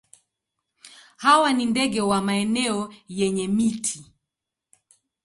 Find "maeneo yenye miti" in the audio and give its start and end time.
2.21-4.11